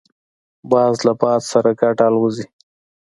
باز 0.71 0.95
له 1.07 1.13
باد 1.21 1.41
سره 1.51 1.69
ګډ 1.81 1.97
الوزي 2.07 2.45